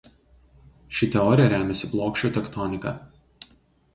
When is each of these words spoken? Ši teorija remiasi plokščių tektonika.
Ši 0.99 1.09
teorija 1.15 1.51
remiasi 1.51 1.91
plokščių 1.93 2.33
tektonika. 2.39 2.97